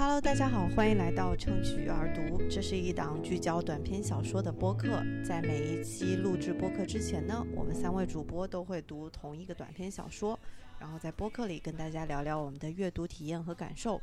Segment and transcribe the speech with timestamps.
[0.00, 2.40] Hello，大家好，欢迎来到乘曲而读。
[2.48, 5.02] 这是一档聚焦短篇小说的播客。
[5.22, 10.40] 在每一期录制播客之前呢，我们三位主播都会读同一个短篇小说，
[10.78, 14.00] 然后在播客里跟大家聊聊我们的阅读体验和感受。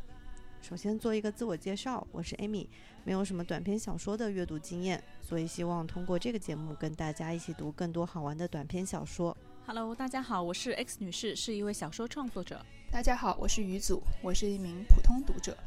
[0.62, 2.68] 首先做一个自我介绍，我是 Amy，
[3.04, 9.36] 没有什么短篇小说的阅读经验，所以希望通过这个节目跟大家一起读更多好玩的短篇小说。
[9.66, 12.64] Hello，大家好，我是 X 女士，是一位小说创作者。
[12.92, 15.58] 大家好，我是于祖，我是一名普通读者。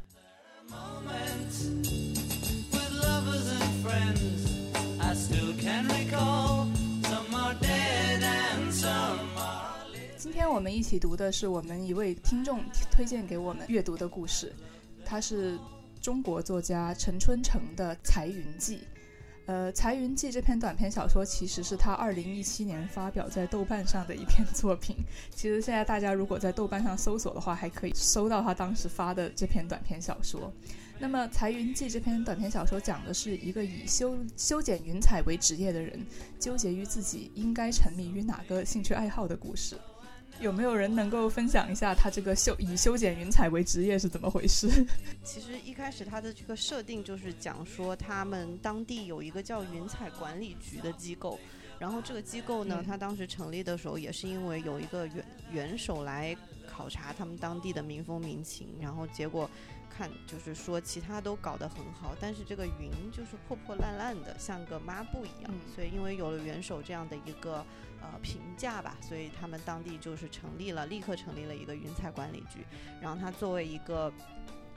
[10.17, 14.53] 今天我们一起读的是我们一位听众推荐给我们阅读的故事，
[15.05, 15.57] 他是
[16.01, 18.77] 中国作家陈春成的《彩云记》。
[19.47, 24.95] 呃，《彩云记》这篇短篇小说其实是他二零一七年发表在豆瓣上的一篇作品。
[25.31, 30.53] 其实现在大家如果在豆瓣上搜索的话，还可以搜到他当时发的这篇短篇小说。
[30.99, 35.99] 那么，《彩云记》这篇短篇小说讲的是一个以修修剪云彩为职业的人，
[36.39, 39.75] 纠结于自己应该沉迷于哪个兴趣爱好的故事。
[40.41, 44.67] 有没有人能够分享一下他这个修以修剪云彩为职业是怎么回事？
[45.23, 51.39] 其实一开始他的这个设定就是讲说，他们当地有一个叫云彩管理局的机构，
[51.81, 56.37] 然后这个机构呢，它当时成立的时候也是因为有一个元元首来
[56.69, 59.49] 考察他们当地的民风民情，然后结果
[59.89, 67.65] 看就是说其他都搞得很好，但是这个云就是破破烂烂的，像个抹布一样，所以因为有了元首这样的一个。
[68.03, 72.65] 呃，评价吧，所以他们当地就是成立了，立刻成立了一个云彩管理局。
[72.99, 74.11] 然后它作为一个，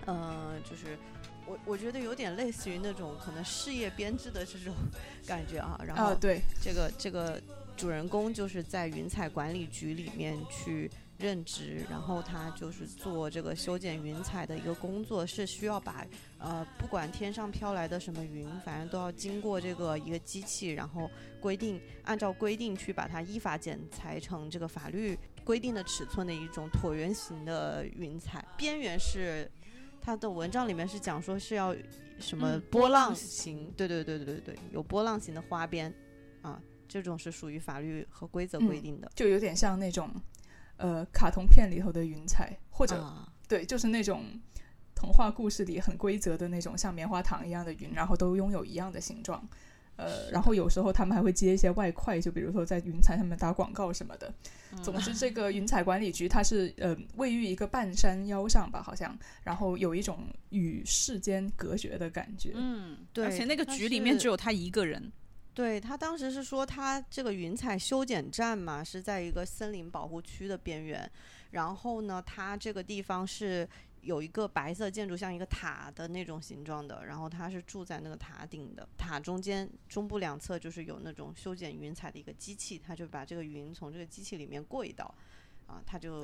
[0.04, 0.98] 呃，就是
[1.46, 4.74] 我我觉得有点类似于那种可能事业编制的这种
[5.26, 5.80] 感觉啊。
[5.86, 7.40] 然后对这个这个
[7.76, 10.90] 主人公就是在云彩管理局里面去。
[11.16, 16.04] 任职，然后他就是做这个修剪云彩的一个工作，是需要把
[16.38, 21.08] 呃不管天上飘来的什么云，反正都要经过这个一个机器，然后
[21.40, 29.48] 规定按照规定去把它依法剪裁成这个法律规定的尺寸的一种椭圆形的云彩，边缘是
[30.04, 31.74] 他的文章里面是讲说是要
[32.18, 35.92] 什么波浪形，对对对对对对，有波浪形的花边
[36.42, 40.10] 啊，这种是属于法律和规则规定的，就有点像那种。
[40.76, 43.00] 呃，卡通片里头的云彩，或者
[43.46, 44.24] 对，就是那种
[44.92, 49.48] 童话故事里很规则的那种像棉花糖一样的云，然后都拥有一样的形状。
[49.96, 54.32] 呃，然后有时候他们还会接一些外快，就比如说在云彩上面打广告什么的。
[54.82, 62.52] 总之，这个云彩管理局它是呃位于一个半山腰上吧，好像，然后有一种与世间隔绝的感觉。
[62.54, 65.12] 嗯，对，而且那个局里面只有他一个人。
[65.54, 71.08] 对他当时是说，他这个云彩修剪站嘛，是在一个森林保护区的边缘。
[71.52, 73.68] 然后呢，他这个地方是
[74.04, 77.04] 有一个白色建筑，像一个塔的那种形状的。
[77.06, 85.14] 然后他是住在那个塔顶的，塔中间中部两侧就是有那种修剪云彩的一个机器，他就把这个云从这个机器里面过一道，
[85.66, 86.22] 啊，他就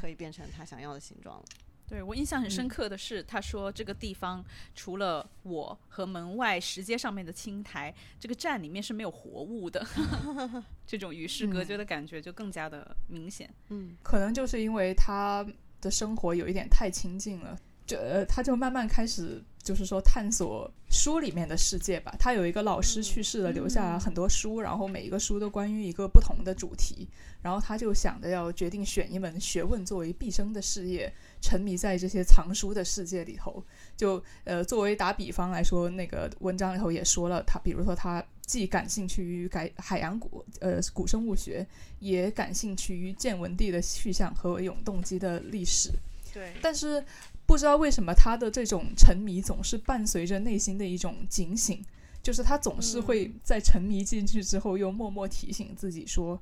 [0.00, 1.44] 可以变成他想要的形状了。
[1.88, 4.44] 对我印象很深刻的是，他说这个地方
[4.74, 9.86] 除了我和门外石阶上面的青苔，这个站里面是没有活物的。
[10.84, 13.48] 这种与世隔绝的感觉就更加的明显。
[13.68, 15.46] 嗯，可能就是因为他
[15.80, 19.42] 的生活有一点太亲近了，就呃，他就慢慢开始。
[19.66, 22.14] 就是说，探索书里面的世界吧。
[22.20, 27.08] 他有一个老师去世了，留下很多书，然后每一个书都关于一个不同的主题。
[27.42, 31.12] 然后他就想着要决定选一门学问作为毕生的事业，
[31.42, 33.60] 沉迷在这些藏书的世界里头。
[33.96, 41.66] 就呃，作为打比方来说，那个文章里头也说了，他比如说他既感兴趣于改海洋古呃古生物学，
[41.98, 45.90] 也感兴趣于建文帝的去向和永动机的历史。
[46.32, 47.04] 对，但是。
[47.46, 51.80] 不知道为什么他的这种沉迷总是伴随着内心的一种警醒，
[52.20, 56.40] 就是他总是会在沉迷进去之后，又默默提醒自己说，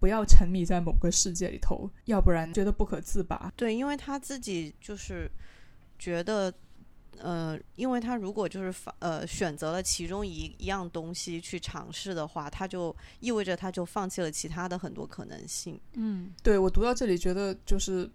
[0.00, 3.52] 不要沉迷在某个世界里头，要不然觉得不可自拔。
[3.54, 5.30] 对，因为他自己就是
[5.96, 6.52] 觉得，
[7.18, 15.80] 呃，因为他如果就是呃选择了其中一一样东西去尝试的话，他就意味着他就放弃了其他的很多可能性。
[15.92, 18.10] 嗯，对我读到这里觉得就是。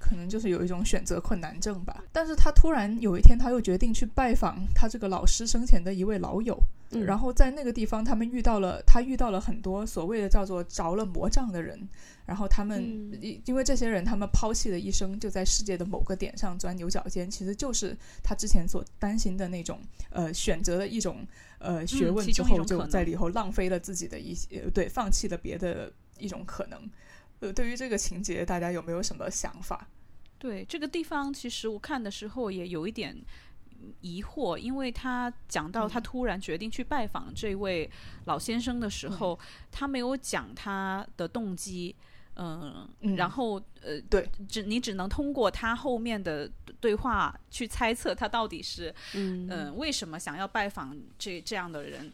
[0.00, 6.58] 可能就是有一种选择困难症吧，但是他突然有一天，他又决定去拜访他这个老师生前的一位老友，
[7.06, 11.78] 然后在那个地方，他们遇到了他遇到了很多所谓的叫做着了魔障的人，
[12.24, 12.82] 然后他们
[13.20, 21.26] 因因为这些人他们抛弃了一生，就在世界的某个点上钻牛角尖，其实就是他之前所担心的那种呃选择的一种
[21.58, 26.80] 呃学问之后，就在里头浪费了自己的一些对放弃了别的一种可能。
[27.40, 29.88] 呃，对于这个情节，大家有没有什么想法？
[30.38, 33.16] 对这个地方，其实我看的时候也有一点
[34.00, 37.90] 疑惑，因为他讲到他突然决定去拜访这位
[38.26, 39.38] 老先生的时候，
[39.70, 41.94] 他没有讲他的动机。
[42.36, 46.50] 嗯，然后呃，对，只你只能通过他后面的
[46.80, 52.10] 对话去猜测他到底是嗯为什么想要拜访这这样的人。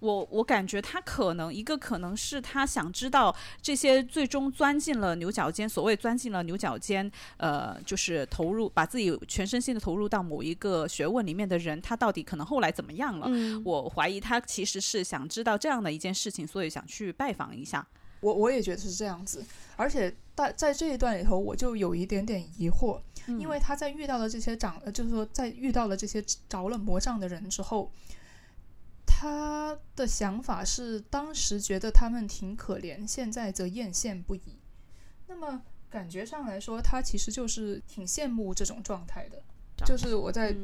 [0.00, 13.28] 我我感觉他可能一个可能是他想知道这些最终钻进了牛角尖，所谓钻进了牛角尖，呃，就是投入把自己全身心的投入到某一个学问里面的人，他到底可能后来怎么样了？
[13.64, 17.86] 我怀疑他其实是想知道这样的一件事情，所以想去拜访一下。
[18.20, 19.42] 我我也觉得是这样子，
[19.76, 23.00] 而且在在这一段里头，我就有一点点疑惑，
[23.38, 27.90] 因为他在遇到了这些长，就是说在遇到了这些着了魔障的人之后，
[29.20, 34.58] 他的想法是当时觉得他们挺可怜，现在则艳羡不已。
[35.26, 39.36] 那么感觉上来说，他其实就是挺羡慕这种状态的。
[39.84, 40.56] 就是我在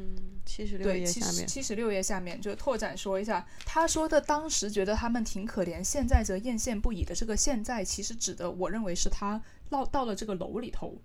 [0.43, 9.39] 七十六页下面，七十六页下面就拓展说一下，他说的当时觉得他们挺可怜，现在则艳羡不已的这个现在，其实指的我认为是他
[9.69, 10.99] 到到了这个楼里头。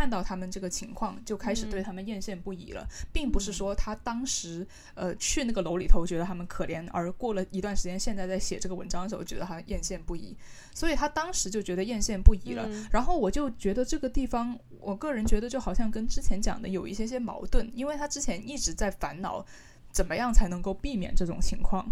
[0.00, 10.34] 看到他们这个情况，就开始对他们艳羡不已了，并不是说他当时呃去那个楼里头觉得他们可怜，而过了一段时间，现在在写这个文章的时候觉得他艳羡不已，
[10.74, 12.66] 所以他当时就觉得艳羡不已了。
[12.90, 19.44] 然后我就觉得这个地方，我个人觉得就好像跟之前讲的有一些些矛盾，因为他之前一直在烦恼
[19.92, 21.84] 怎么样才能够避免这种情况。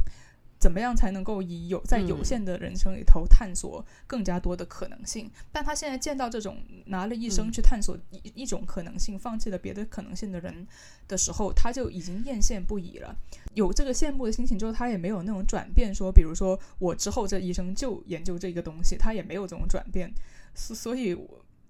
[0.58, 5.31] 怎么样才能够以有在有限的人生里头探索更加多的可能性？
[5.52, 10.66] 但他现在见到这种拿了一生去探索一一种可能性，放弃了别的可能性的人
[11.06, 13.16] 的时候，他就已经艳羡不已了。
[13.55, 20.12] 有这个羡慕的心情之后，他也没有那种转变，说比如说我之后这一生就研究这个东西，他也没有这种转变。
[20.54, 21.16] 所所以，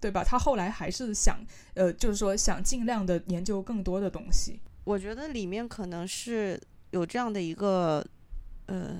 [0.00, 0.24] 对吧？
[0.24, 1.38] 他后来还是想，
[1.74, 4.60] 呃，就是说想尽量的研究更多的东西。
[4.84, 6.58] 我觉得里面可能是
[6.92, 8.02] 有这样的一个。
[8.68, 8.98] 呃，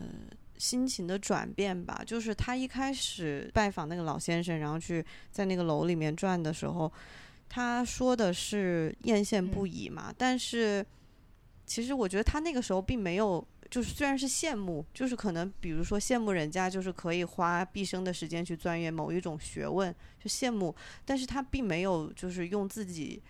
[0.57, 6.91] 心情的转变吧，就是他一开始拜访那个老先生，然后去在那个楼里面转的时候，
[7.51, 10.11] 他说的是艳羡不已嘛。
[10.17, 10.85] 但是
[11.67, 20.75] 其实我觉得他那个时候并没有，就是虽然是羡慕，就是可能比如说羡慕人家就是可以花毕生的时间去钻研某一种学问，就羡慕，
[21.05, 23.23] 但是他并没有就是用自己。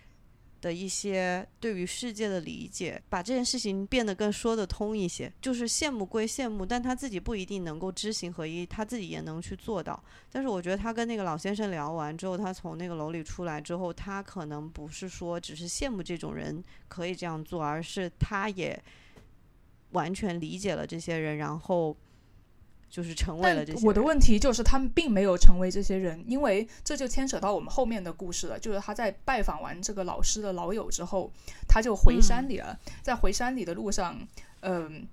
[0.61, 5.31] 的一些对于世界的理解，把这件事情变得更说得通一些。
[5.41, 10.01] 就是羡慕归羡慕，但他自己不一定能够知行合一，他自己也能去做到。
[10.31, 18.81] 但是我觉得他跟那个老先生聊完之后，他从那个楼里出来之后，他可能不是说只是羡慕这种人可以这样做，而是他也
[19.91, 21.95] 完全理解了这些人，然后。
[22.89, 23.85] 就是成为了这些。
[23.85, 28.59] 我的问题就是，他们并没有成为这些人，因为这就牵扯到我们后面的故事了。
[28.59, 31.31] 就是他在拜访完这个老师的老友之后，
[31.67, 32.77] 他就回山里了。
[33.03, 34.19] 在回山里的路上，
[34.61, 35.07] 嗯，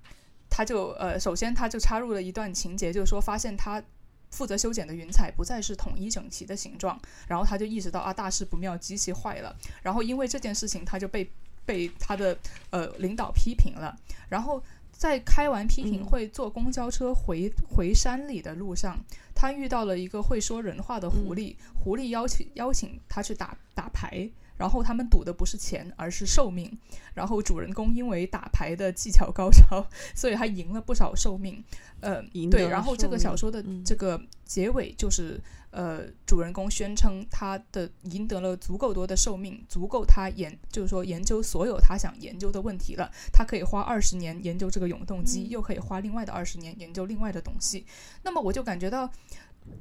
[0.49, 3.83] 他就呃，首先他就插入了一段情节，就是说发现他
[4.31, 9.55] 负责修剪的云彩不再是统一整齐的形状，然后他就意识到啊，大事不妙，机器坏了。
[9.83, 11.31] 然后因为这件事情，他就被
[11.67, 12.37] 被他的
[12.71, 13.95] 呃领导批评了，
[14.31, 14.63] 然后。
[14.97, 18.99] 在开完批评会坐公交车回回山里的路上，
[19.35, 21.55] 他遇到了一个会说人话的狐狸。
[21.75, 26.79] 狐狸邀请邀请他去打打牌，然后他们赌的不是钱，而是寿命。
[27.15, 31.63] 然后主人公因为打牌的技巧高超，所以他赢了不少寿命。
[32.01, 32.69] 呃，对。
[32.69, 35.41] 然后这个小说的这个结尾就是。
[35.73, 43.11] 呃，主人公宣称他的赢得了足够多的寿命，足够他研，就是说研究所有他想研究的问题了。
[43.31, 47.85] 他可以花二十年研究这个永动机，又可以花另外的二十年研究另外的东西。
[48.23, 49.11] 那么我就感觉到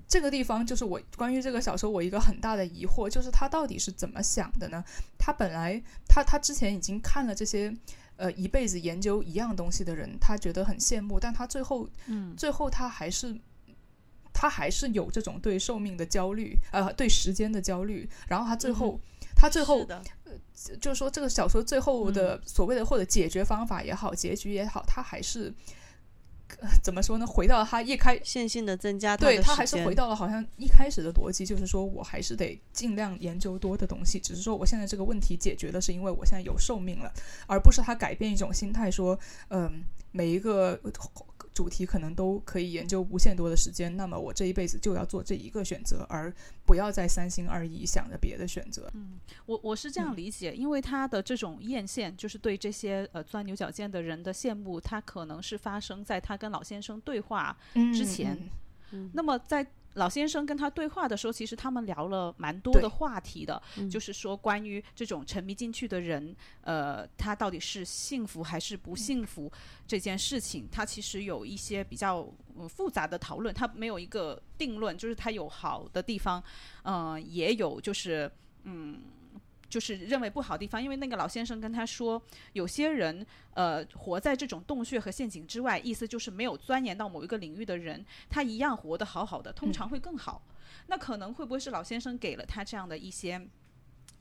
[0.08, 4.84] 这个地方就是我关于这个小说我一个很大的疑惑，就是他到底是怎么想的呢？
[5.18, 7.76] 他本来他他之前已经看了这些
[8.18, 13.40] 呃一辈子研究一样东西的人，他觉得很羡慕，但他最后嗯，最后他还是。
[14.38, 18.08] 他还是有这种对寿命的焦虑，呃，对时间的焦虑。
[18.28, 19.00] 然后他最后，
[19.34, 19.88] 他最后，
[20.82, 25.54] 就是说这个小说最后的所谓的或者解决方法也好，结局也好，他还是
[26.82, 27.26] 怎么说呢？
[27.28, 34.20] 回到他一开线性的增加，对他还是回到了好像一开始的逻辑，就是说我还是得尽量研究多的东西。
[34.20, 37.12] 只是说我现在这个问题解决的是因为我现在有寿命了，
[37.48, 39.20] 而不是他改变一种心态，说
[39.50, 40.80] 嗯，每一个。
[41.56, 46.32] 主题可能都可以研究无限多的时间，那么我这一辈子就要做这一个选择，而
[46.66, 48.92] 不要再三心二意想着别的选择。
[48.94, 57.58] 嗯，我我是这样理解，因为他的这种艳羡，就是对这些呃钻牛角尖的人的羡慕，他可能是发生在他跟老先生对话
[57.94, 58.38] 之前。
[58.92, 69.52] 嗯，那么在老先生跟他对话的时候，其实他们聊了蛮多的话题的，就是说关于这种沉迷进去的人，呃，他到底是幸福还是不幸福
[69.88, 76.44] 这件事情，他其实有一些比较、呃、复杂的讨论，他没有一个定论，就是他有好的地方，
[76.84, 78.32] 嗯，也有就是
[78.64, 79.00] 嗯。
[79.70, 82.22] 就是认为不好的地方，因为那个老先生跟他说，
[82.54, 90.42] 有些人呃活在这种洞穴和陷阱之外，意思就是没有钻研到某一个领域的人，他一样活得好好的，通常会更好。
[90.88, 93.42] 那可能会不会是老先生给了他这样的一些？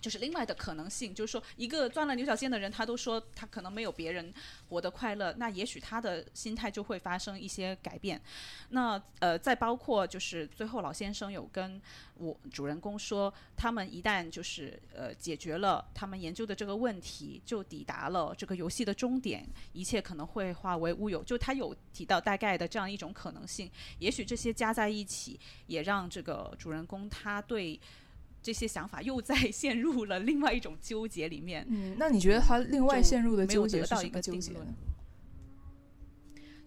[0.04, 4.30] 就是另外的可能性，就是说，一个钻了牛角尖的人，他都说他可能没有别人
[4.68, 8.20] 活得快乐，那也许他的心态就会发生一些改变。
[8.68, 11.80] 那呃，再包括就是最后老先生有跟
[12.18, 21.24] 我主人公说，他们一旦就是呃解决了他们研究的这个问题，就抵达了这个游戏的终点，一切可能会化为乌有。
[21.24, 27.80] 就他有提到大概的这样一种可能性，也许这些加在一起，也让这个主人公他对。
[28.44, 31.66] 这些想法又在陷入了另外一种纠结里面。
[31.70, 34.74] 嗯，那你觉得他另外陷入的纠结是得到一个什么纠结定论呢？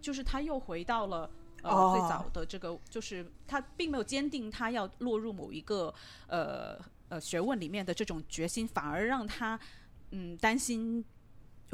[0.02, 1.30] 就是他又回到了
[1.62, 5.94] 呃、哦最早的这个，就是他并没有坚定他要落入某一个
[6.28, 6.80] 呃
[7.10, 9.60] 呃学问里面的这种决心，反而让他
[10.12, 11.06] 嗯担心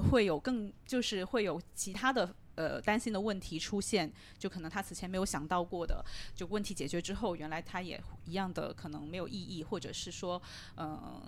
[0.10, 6.04] 会有更就是会有其他的呃担心的问题出现，就可能他此前没有想到过的，
[6.36, 10.42] 就问题解决之后，原来他也一样的可能没有意义，或者是说
[10.76, 11.22] 呃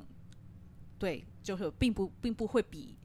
[0.97, 2.95] 对，就是并不并不会比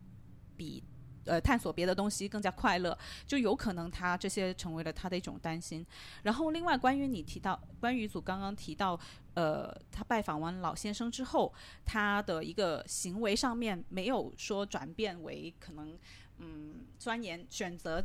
[0.57, 0.83] 比
[1.25, 2.97] 呃探索别的东西更加快乐，
[3.27, 5.85] 就有可能他这些成为了他的一种担心。
[6.23, 8.99] 然后另外关于你提到关于组刚刚提到，
[9.35, 11.53] 呃，他拜访完老先生之后，
[11.85, 15.99] 他的一个行为上面没有说转变为可能
[16.41, 18.05] 嗯钻研选择。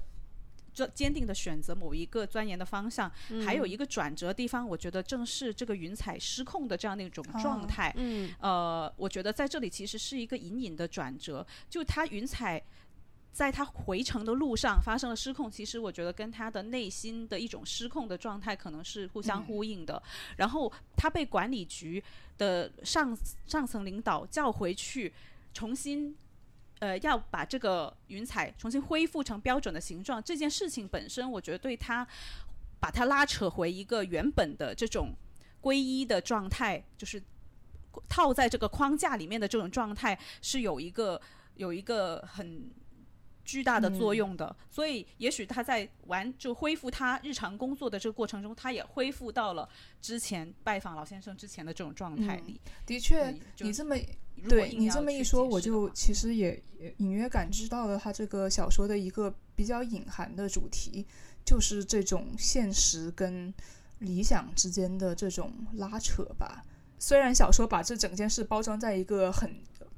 [0.77, 3.09] 这坚定的选择某一个钻研的方向，
[3.45, 7.93] 还有一个转折地方，我觉得正是这个云彩失控的这样的一种状态。
[7.95, 12.61] 嗯呃，我觉得在这里其实是一个隐隐的转折，就他云彩
[13.31, 20.03] 在他回程的路上发生了失控，其实我觉得跟他的内心的一种失控的状态可能是互相呼应的。
[20.35, 22.03] 然后他被管理局
[22.37, 25.13] 的上上层领导叫回去，
[25.53, 26.13] 重新。
[26.85, 32.07] 呃，要把这个云彩重新恢复成标准的形状，这件事情本身，我觉得对他
[32.79, 35.09] 把它拉扯回一个原本的这种
[35.63, 37.19] 皈依的状态，就是
[38.07, 41.19] 套在这个框架里面的这种状态，是有一个
[41.55, 42.69] 有一个很
[43.43, 44.55] 巨大的作用的。
[44.69, 49.67] 所以，也许他在完就恢复他日常工作的这个过程中，他也恢复到了
[49.99, 52.61] 之前拜访老先生之前的这种状态里。
[52.85, 53.95] 的确你这么
[54.47, 61.05] 对你这么一说，我就其实也也隐约感知到了他这个小说的一个比较隐含的主题，
[61.43, 63.53] 就是这种现实跟
[63.99, 66.63] 理想之间的这种拉扯吧。
[66.99, 69.51] 虽然小说把这整件事包装在一个很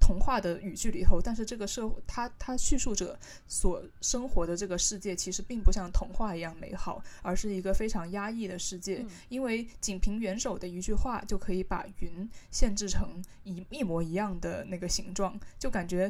[0.07, 8.99] 童话的语句里头，但是这个社会，他他叙述者所生活的这个世界，其实并不像童话一样美好，而是一个非常压抑的世界。
[9.01, 16.09] 嗯因为仅凭元首的一句话，就可以把云限制成一一模一样的那个形状，就感觉。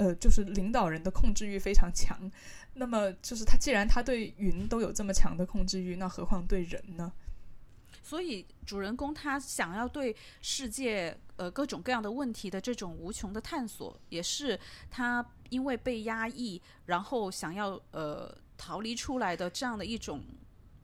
[0.00, 2.16] 呃，就是领导人的控制欲非常强，
[2.74, 7.12] 那么就是他既然他对云都有这么强的控制欲，那何况对人呢？
[8.08, 14.58] 所以主人公他想要对世界呃各种各样的问题的这种无穷的探索，也是
[14.90, 20.24] 他因为被压抑，然后想要呃逃离出来的这样的一种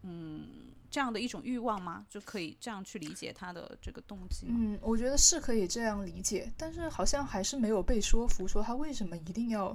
[0.02, 2.04] 嗯这样的一种欲望吗？
[2.10, 4.56] 就可以这样去理解他的这个动机吗？
[4.58, 9.74] 嗯，我觉得是可以这样理解，但是好像还是没有被说服，说他为什么一定要，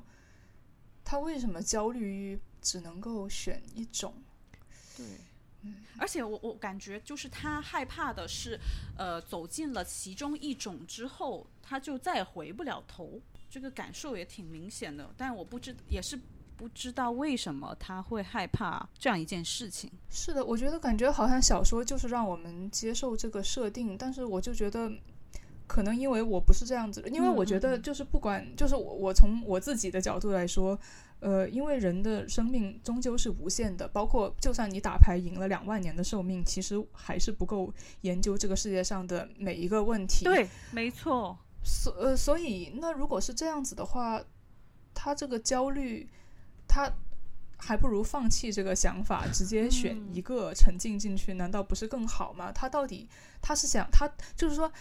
[1.04, 4.14] 他为什么焦虑于只能够选一种？
[4.96, 5.06] 对，
[5.98, 8.60] 而且我我感觉就是他害怕的是，
[8.98, 13.22] 呃，走进了其中一种之后，他就再也回不了头。
[13.50, 16.18] 这个感受也挺明显的，但我不知也是
[16.56, 19.92] 不知道为什么他会害怕这样一件事情。
[20.10, 24.92] 是的，我觉得感觉好像小说就是让我们接受这个设定，但是我就觉得，
[25.70, 30.78] 可能因为我不是这样子的，因为我觉得就是不管，就是我我从我自己的角度来说，
[31.20, 37.72] 呃，因为人的生命终究是无限的，包括就算你打牌赢了两万年的寿命，其实还是不够
[38.02, 44.20] 研究这个世界上的每一个问题。，对，没错，所呃，所以那如果是这样子的话，
[44.96, 46.10] 他这个焦虑，
[46.68, 46.92] 他
[47.58, 52.52] 还不如放弃这个想法，直接选嗯一个沉浸进去，难道不是更好吗？
[52.52, 53.08] 他到底
[53.40, 54.72] 他是想他就是说，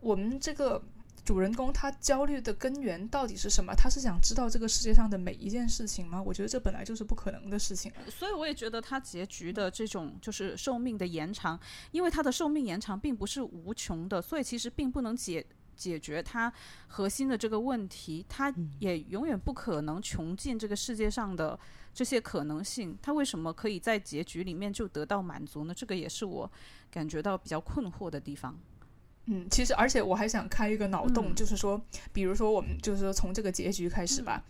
[0.00, 0.82] 我们这个
[1.24, 3.74] 主人公他焦虑的根源到底是什么？
[3.74, 6.22] 他是想知道这个世界上的每一件事情吗？
[6.22, 7.92] 我觉得这本来就是不可能的事情。
[8.08, 11.58] 所以我也觉得他结局的这种就是寿命的延长，
[11.90, 15.44] 因为他的寿命延长并不是无穷的，所以其实并不能解
[15.76, 16.50] 解决他
[16.86, 18.24] 核心的这个问题。
[18.26, 21.58] 他也永远不可能穷尽这个世界上的
[21.92, 22.96] 这些可能性。
[23.02, 25.74] 他为什么可以在结局里面就得到满足呢？
[25.74, 26.50] 这个也是我
[26.90, 28.58] 感觉到比较困惑的地方。
[29.30, 31.80] 嗯，其实而且我还想开一个脑洞，就是说，
[32.12, 34.42] 比如说我们就是说从这个结局开始吧，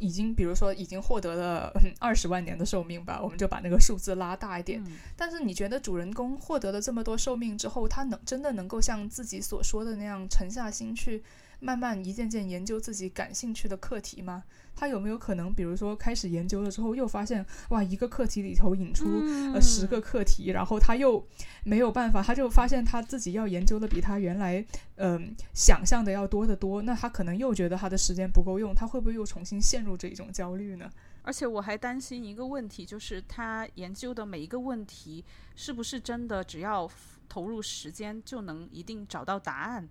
[0.00, 4.82] 已经比如说已经获得了二十万年的寿命吧，我们就把那个数字拉大一点。
[5.16, 11.22] 但是你觉得主人公获得了这么多寿命之后，他能真的能够像自己所说的那样沉下心去？
[11.60, 14.44] 慢慢一件件研究自己感兴趣的课题吗？
[14.76, 19.04] 他有没有可能，比如说开始研究了之后，又发现哇，一个课题里头引出
[19.52, 21.24] 呃十个课题，然后他又
[21.64, 24.64] 没有办法，他就发现他自己要研究的比他原来
[24.96, 30.90] 嗯想象的要多得多，那他可能又觉得他的时间不够用，他会不会又重新陷入这一种焦虑呢？
[31.22, 35.24] 而且我还担心一个问题，就是他研究的每一个问题
[35.56, 36.90] 是不是真的只要
[37.28, 39.88] 投入时间就能一定找到答案？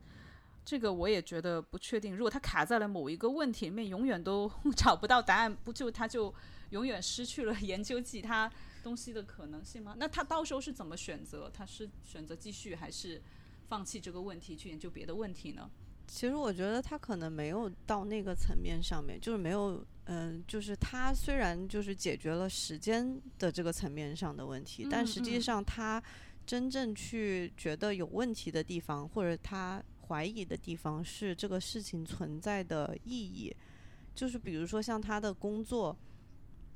[0.66, 2.16] 这个我也觉得不确定。
[2.16, 6.34] 如果他卡在了某一个问题里面，永远都 找不到答案，不就他就
[6.70, 8.50] 永远失去了 研究其他
[8.82, 9.96] 东西的可能性吗？
[9.98, 11.52] 那他到时候是怎么选择？
[11.54, 13.22] 他是选择继续，还是
[13.68, 15.70] 放弃这个问题去研究别的问题呢？
[16.08, 26.02] 其实我觉得他可能没有到那个层面上面，就是没有，嗯，就是他虽然就是解决了时间的这个层面上的问题，但实际上他
[26.46, 29.84] 真正去觉得有问题的地方，或者他。
[30.08, 33.56] 怀疑的地方是这个事情存在的意义，
[34.14, 35.98] 就是比如说像他的工作，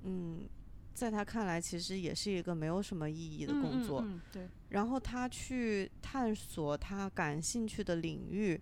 [0.04, 0.48] 嗯，
[0.94, 4.06] 在他看来其实也是一个没有什么意义的工作。
[4.32, 4.48] 对。
[4.70, 8.60] 然后他去探索他感兴趣的领域。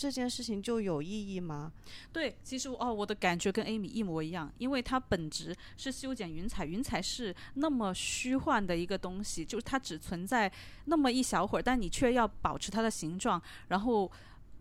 [0.00, 1.70] 这件事情就有意义吗？
[2.10, 10.50] 对，其实哦，我的感觉跟 Amy 一模一样，因为它本质是修剪云彩，云彩是那么虚幻的一个东西，就是它只存在
[10.86, 14.10] 那么一小会儿，但你却要保持它的形状，然后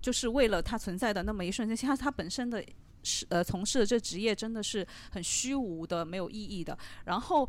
[0.02, 2.62] 就是为了它存在的那么一瞬间，其实它本身的
[3.04, 6.78] 是呃从事的这职业真的是很虚无的、没有意义的。
[7.06, 7.48] 然后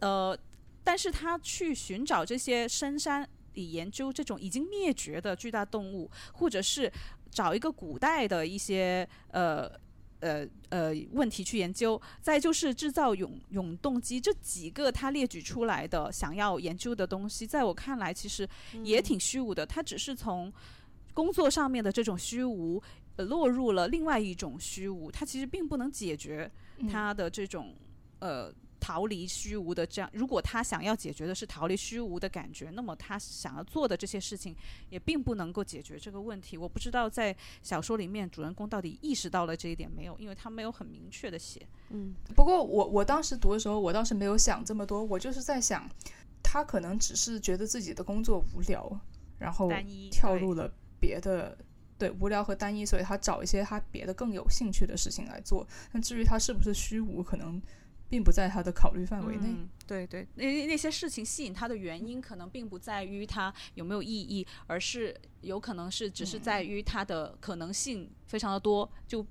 [0.00, 0.38] 呃，
[0.84, 6.92] 但是他去寻找这些深山里研究这种已经灭绝的巨大动物，或者是。
[7.30, 9.70] 找一个古代的一些呃
[10.20, 18.48] 呃呃问题去研究，再就是制造永永动机，这几个他列举出来的想要研究的东西，在我看来其实
[18.82, 19.64] 也挺虚无的。
[19.64, 20.52] 他只是从
[21.14, 22.82] 工作上面的这种虚无，
[23.16, 26.50] 呃落入了另外一种虚无，他其实并不能解决
[26.90, 27.74] 他的这种
[28.18, 28.52] 呃。
[28.80, 34.56] 逃离虚无的这样，如果他想要解决的是逃离虚无的感觉，那么他想要做的这些事情
[34.88, 36.56] 也并不能够解决这个问题。
[36.56, 41.64] 我不知道在小说里面主人公到底意识到了这一点没有，因为他没有很明确的写。
[41.90, 45.88] 嗯，不过我我当时读的时候，我倒是没有想这么多，我就是在想，
[46.42, 49.00] 他可能只是觉得自己的工作无聊，
[49.38, 49.70] 然后
[50.10, 51.58] 跳入了别的，
[51.98, 55.66] 对无聊和单一，所以他找一些他别的更有兴趣的事情来做。
[55.92, 57.60] 那至于他是不是虚无，可能。
[58.10, 59.56] 并不在他的考虑范围内。
[59.86, 68.90] 对对，那那些事情吸引他的原因，可能并不在于他有没有意义，而是有可能是只是在于他的可能性非常的多。
[69.06, 69.24] 就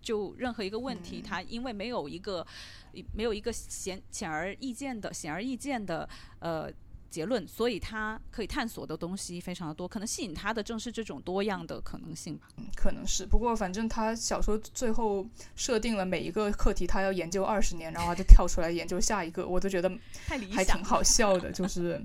[0.00, 2.46] 就任何一个问题，他因为没有一个
[3.12, 6.08] 没有一个显显而易见的显而易见的
[6.38, 6.72] 呃。
[7.12, 12.48] 结论，所以他可以探索的东西非常的多，可能吸引他的正是这种多样的可能性吧。
[12.56, 13.26] 嗯，可能是。
[13.26, 19.92] 不过反正他小说最后设定了每一个课题，他要研究二十年，然后他就跳出来研究下一个，我都觉得
[20.26, 21.52] 还挺好笑的。
[21.52, 22.02] 就是，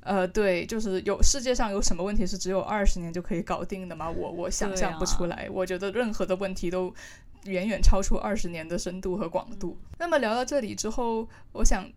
[0.00, 4.08] 呃，对，就是有世界上有什么问题是只有二十年就可以搞定的吗？
[4.08, 5.48] 我我想象不出来。
[5.50, 6.94] 我觉得任何的问题都
[7.46, 9.76] 远远超出二十年的深度和广度。
[9.98, 11.90] 那么聊到这里之后，我想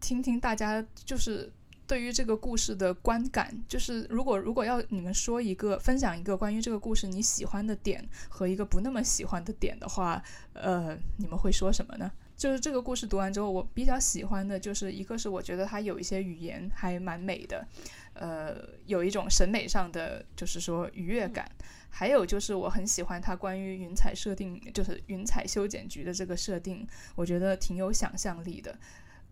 [0.00, 1.52] 听听大家就是。
[1.86, 10.22] 对于这个故事的观感，就是如果如果要你们说一个分享一个关于这个故事你喜欢的点和一个不那么喜欢的点的话，
[10.54, 12.10] 呃，你们会说什么呢？
[12.36, 17.66] 就是这个故事读完之后，我比较喜欢的就是一个是我觉得它有一些语言还蛮美的，
[18.14, 21.48] 呃，有一种审美上的就是说愉悦感，
[21.90, 28.78] 还有就是我很喜欢它关于云彩设定，就是云彩修剪局的这个设定，我觉得挺有想象力的，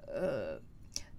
[0.07, 0.61] 呃。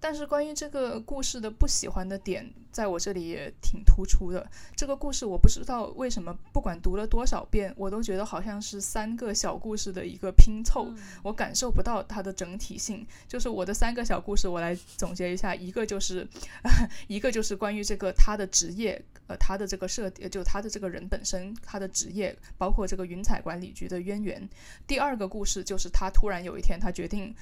[0.04, 4.46] 但是关于这个故事的不喜欢的点，在我这里也挺突出的。
[4.76, 13.06] 这个故事我不知道为什么，不管读了多少遍，我都觉得好像是三个小故事的一个拼凑，我感受不到它的整体性。
[13.26, 16.28] 就是我的三个小故事，我来总结一下：一个就是，
[17.08, 24.46] 一个就是关于这个他的职业，呃，他的这个设，就他的这个人本身，他的职业，包括这个云彩管理局的渊源。
[24.86, 27.34] 第二个故事就是他突然有一天，他决定。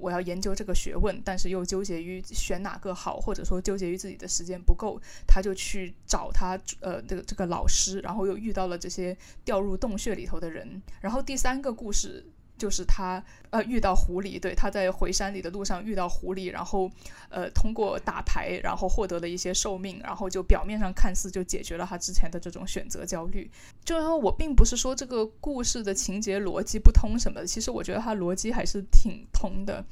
[0.00, 12.24] 我要研究这个学问，但是又纠结于选哪个好，或者说纠结于自己的时间不够，他就去找他呃这个这个老师，然后又遇到了这些掉入洞穴里头的人，然后第三个故事。
[12.60, 16.90] 就是他，呃，遇到狐狸，对，他在回山里的路上遇到狐狸，然后，
[17.30, 23.50] 呃，通过打牌，然后获得了一些寿命，然后就表面上看似就解决了他之前的这种选择焦虑。
[23.82, 29.82] 就是说我并不是说这个故事的情节逻辑不通什么的，其实我觉得它逻辑还是挺通的，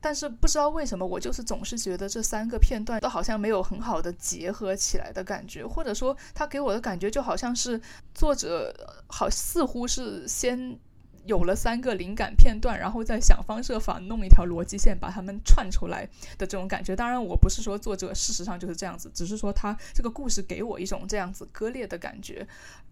[0.00, 7.78] 但是不知道为什么，我就是总是觉得这三个片段都好像没有很好的结合起来的感觉，或者说他给我的感觉就好像是
[8.14, 8.74] 作者
[9.08, 10.78] 好似乎是先。
[11.26, 16.06] 有了三个灵感片段，然后再想方设法弄一条逻辑线把它们串出来
[16.36, 16.94] 的这种感觉。
[16.94, 22.46] 当然，我不是说作者事实上就是这样子，只是说他这个故事给我一种这样子割裂的感觉。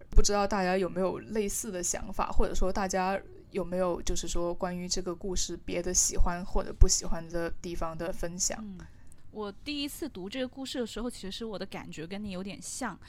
[0.09, 3.19] 不知道大家有没有类似的想法，或者说大家
[3.51, 8.63] 有没有就是说关于这个故事别的喜欢或者不喜欢的地方的分享？
[9.29, 12.99] 我第一次读这个故事的时候，其实我的感觉跟你有点像，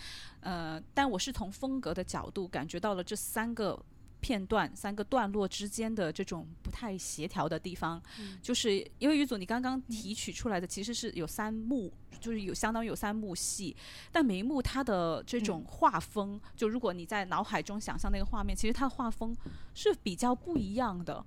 [0.40, 3.82] 呃，但我是从风格的角度感觉到了这三个。
[4.24, 8.02] 片段三个段落之间的这种不太协调的地方，
[8.40, 13.76] 就是因为于总你刚刚提取出来的其实是有三幕，就是有相当于有三幕戏，
[14.10, 19.36] 但每一幕它的这种画风，就如果你在脑海中想象那个画面，其实它的画风
[19.74, 21.22] 是比较不一样的。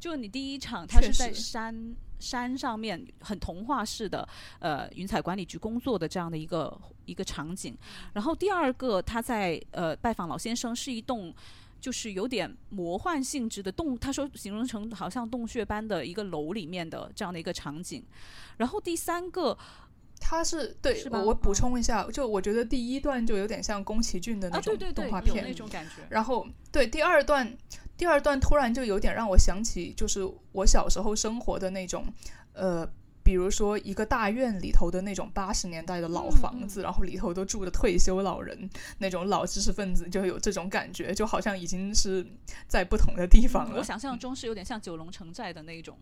[0.00, 7.78] 就你第一场它是在山山上面很童话式的，呃，云彩管理局工作的这样的一个一个场景，
[8.12, 11.32] 然后第二个他在呃拜访老先生是一栋。
[11.80, 18.04] 就是有点魔幻性质的洞，他说形容成好像洞穴般的一个楼里面的这样的一个场景。
[18.58, 19.56] 然后第三个，
[20.20, 26.06] 他是对，我我补充一下，就我觉得第一段就有点像宫崎骏的那种动画片那种感觉。
[26.10, 27.56] 然后对第二段，
[27.96, 30.20] 第二段突然就有点让我想起，就是
[30.52, 32.04] 我小时候生活的那种，
[32.52, 32.88] 呃。
[33.30, 42.26] 比如说一个大院里头的那种八十年代的老房子，然后里头都住的退休老人，那种老知识分子就有这种感觉，就好像已经是
[42.66, 43.78] 在不同的地方了。
[43.78, 45.96] 我想象中是有点像九龙城寨的那种，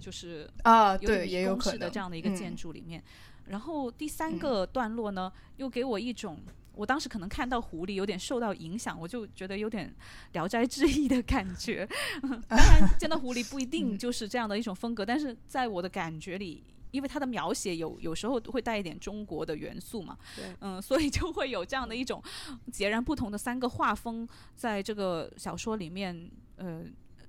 [0.00, 3.04] 就是啊，对，也有可能的这样的一个建筑里面。
[3.48, 6.40] 然后第三个段落呢，又给我一种，
[6.74, 9.88] 我当时可能看到狐狸有点受到影响，我就觉得有点
[10.32, 11.86] 《聊斋志异》的感觉。
[12.48, 20.16] 当然，见到狐狸不一定就是这样的一种风格，但是在我的感觉里，因为它的描写有有时候会带一点中国的元素嘛，
[20.60, 22.22] 嗯，所以就会有这样的一种
[22.70, 26.84] 截然不同的三个画风在这个小说里面，呃，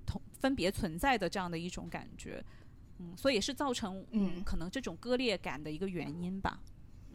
[0.06, 2.44] 同分别存在的这样的一种感觉。
[3.00, 6.60] 嗯，所以也是造成嗯可能这种割裂感的一个原因吧。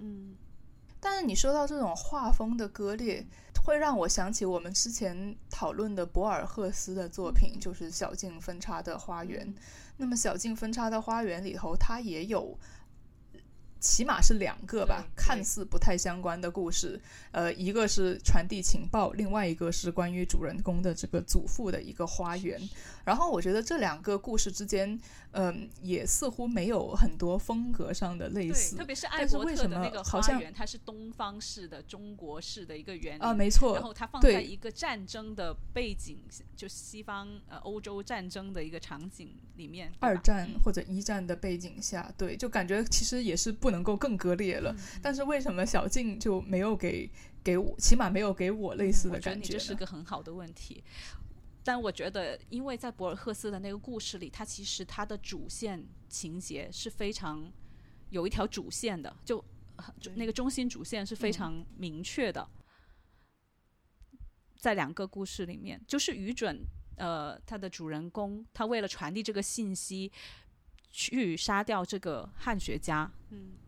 [0.00, 0.34] 嗯，
[1.00, 3.24] 但是你说到这种画风的割裂，
[3.64, 9.46] 会让我想起我们之前讨论的博尔赫斯的作品，就是《小径分叉的花园》。
[9.96, 12.58] 那么，《小径分叉的花园》里头，它也有。
[13.80, 17.00] 起码是两个吧，看似不太相关的故事。
[17.30, 22.60] 呃，一个是传递情报，另外一个是关于主人公的这个祖父的一个花园。
[23.04, 24.98] 然后我觉得这两个故事之间，
[25.32, 28.76] 嗯，也似乎没有很多风格上的类似。
[28.76, 33.74] 特别是艾伯特的那个花园，它是东方式的、中国式的一个园啊，没错。
[33.74, 36.18] 然后它放在一个战争的背景，
[36.56, 43.68] 就西方呃欧洲战争的一个场景里面，二战或者一战的背景下，对，就感觉其实也是不。
[43.68, 47.10] 能够更割裂了，但是为什么小静就没有给
[47.44, 49.52] 给我，起码没有给我类似的感觉？
[49.52, 50.82] 这是个很好的问题。
[51.68, 57.52] 但我觉得，因为在博尔赫斯的那个故事里，他其实他的主线情节是非常
[58.08, 59.44] 有一条主线的，就
[60.14, 62.48] 那个中心主线是非常明确的。
[64.56, 66.64] 在两个故事里面，就是愚准，
[66.96, 70.10] 呃，他的主人公，他为了传递这个信息。
[70.90, 73.58] 去杀掉这个汉学家，嗯，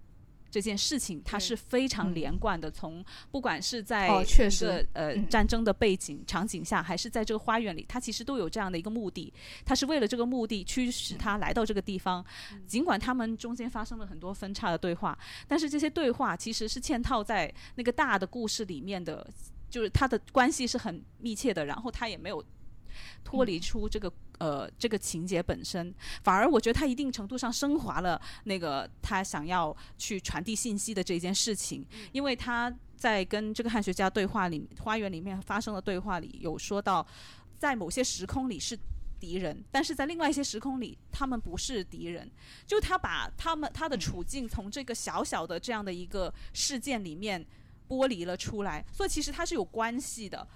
[0.51, 2.71] 这件事情它是非常连贯的。
[2.71, 4.25] 从不管是在一
[4.61, 9.33] 个呃战争的背景场景下，还是在这个花园里，他其实都有这样的一个目的。
[9.65, 12.25] 他是为了这个目的驱使他来到这个地方。
[12.67, 19.29] 尽管他们中间发生了很多分叉的对话，但是这些对话其实是嵌套在那个大的故事里面的，
[19.69, 21.65] 就是他的关系是很密切的。
[21.65, 22.45] 然后他也没有
[23.23, 37.07] 脱离出这个呃这个情节本身，反而我觉得他一定程度上升华了那个他想要去传递信息的这件事情，因为他在跟这个汉学家对话里，花园里面发生的对话里有说到，
[37.57, 38.76] 在某些时空里是。
[39.20, 42.26] 敌人，但是在另外一些时空里，他们不是敌人。
[42.66, 47.44] 就他把他们他的处境从这个小小的这样的一个事件里面
[47.87, 50.48] 剥离了出来，所以其实它是有关系的。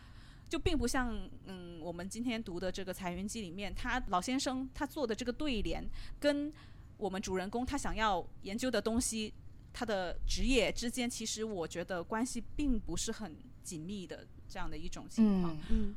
[0.48, 5.84] 就并不像嗯，我们今天读的这个《彩云记》里面，他老先生他做的这个对联，
[6.20, 6.52] 跟
[6.96, 9.32] 我们主人公他想要研究的东西，
[9.72, 15.56] 他的职业之间，其实我觉得关系并不是很紧密的这样的一种情况。
[15.70, 15.94] 嗯。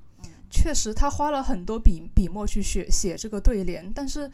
[0.49, 4.31] 确实，他花了很多笔笔墨去写写这个对联，但是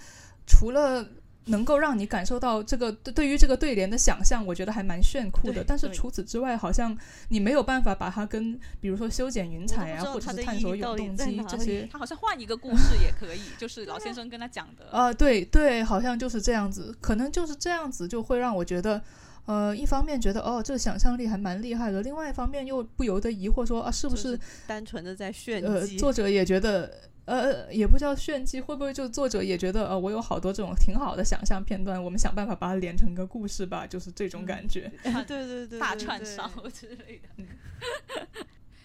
[0.47, 1.05] 除了
[1.45, 5.63] 能够让你感受到这个对于这个对联的想象，我觉得还蛮炫酷的。
[5.63, 6.97] 但是除此之外，好像
[7.29, 14.89] 你没有办法把它跟比如说修剪云彩啊，或者是探索永动机这些，他好像换一个故事也可以，就是老 先生跟他讲的。
[14.91, 19.01] 啊，对对，好像就是这样子，可能就是这样子，就会让我觉得。
[19.45, 25.67] 呃，一方面觉得哦，这个想象力还蛮厉害的，另外一方面又不由得疑惑说啊，是不是单纯的在炫技？
[25.67, 34.89] 呃，作者也觉得，呃，也不叫炫技，会不会就作者也觉得，呃，我有好多这种挺好的想象片段，我们想办法把它连成一个故事吧，就是这种感觉。
[35.27, 37.43] 对对对， 大串烧之类的。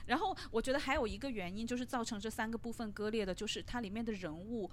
[0.08, 4.68] 然后我觉得还有一个原因，就是造成这三个部分割裂的，就是它里面的人物，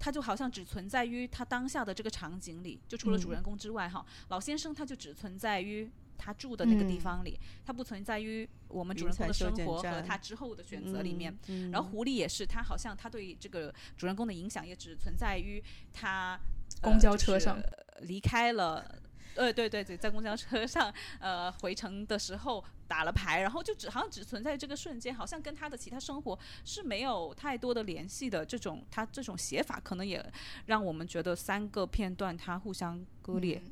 [0.00, 11.36] 他就好像只存在于他当下的这个场景里，就除了主人公之外，哈，老先生他就只存在于他住的那个地方里，他不存在于我们主人公的生活和他之后的选择里面。
[11.70, 16.40] 然后狐狸也是，他好像他对这个主人公的影响也只存在于他
[16.80, 17.60] 公交车上
[18.00, 19.02] 离开了。
[19.38, 28.44] 呃，对对对，在公交车上，呃，回程的时候打了牌，然后就只好像只存在这个瞬间，好像跟他的其他生活是没有太多的联系的。
[28.44, 30.24] 这种他这种写法，可能也
[30.66, 33.62] 让我们觉得三个片段它互相割裂。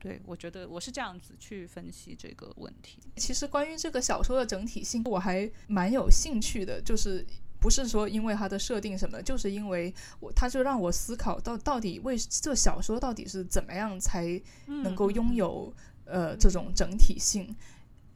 [0.00, 2.98] 对，我觉得我是这样子去分析这个问题。
[3.16, 7.24] 其实关于这个小说的整体性，我还蛮有兴趣的，就是。
[7.60, 15.72] 不是说因为它的设定什么，就是因为我，他就让我思考到到底为这小说到底是怎么样才能够拥有
[16.06, 17.54] 呃这种整体性，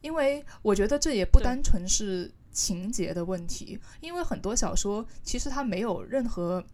[0.01, 6.65] 因为我觉得这也不单纯是情节的问题，因为很多小说其实它没有任何，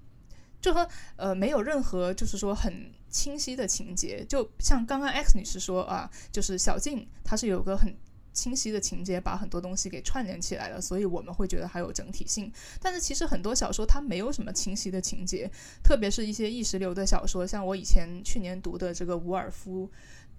[0.61, 7.93] 就说呃没有任何就是说很清晰的情节，就像刚刚 X 女士说啊，就是小静她是有个很。
[8.33, 12.51] 清晰的情节把很多东西给串联起来了，所以我们会觉得还有整体性。
[12.79, 15.49] 但是其实很多小说它没有什么清晰的情节，
[15.83, 19.89] 特别是一些意识流的小说，像我以前去年读的这个伍尔夫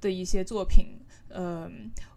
[0.00, 1.70] 的一些作品，呃，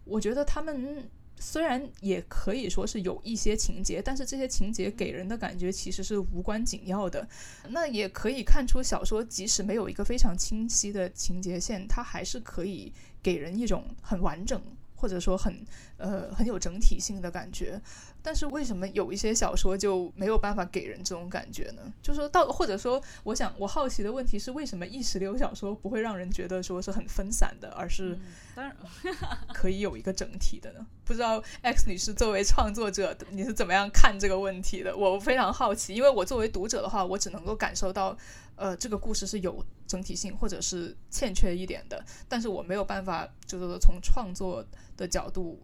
[0.04, 1.08] 我觉得他们
[1.38, 7.28] 虽然也可以说是有一些情节，但是这些情节给人的感觉其实是无关紧要的。
[7.68, 12.90] 那也可以看出，小说即使没有一个非常清晰的情节线，它还是可以
[13.22, 14.60] 给人一种很完整。
[14.96, 15.64] 或者说很
[15.98, 17.80] 呃很有整体性的感觉，
[18.22, 21.92] 但是为什么有一些小说就没有办法给人这种感觉呢？
[22.02, 28.18] 就说到或者说，我想我好奇的问题是，为什么意识流小说不会让人觉得说是很分散的，而是
[28.54, 28.76] 当然
[29.54, 30.86] 可以有一个整体的呢？
[31.04, 34.96] 不知道 X 女士作为创作者，你是怎么样看这个问题的？
[34.96, 38.16] 我非常好奇，因为我作为读者的话，我只能够感受到。
[38.56, 44.64] 呃，这个故事是有整体性，或者是欠缺一点的，但是我没有办法，就是从创作
[44.96, 45.62] 的角度，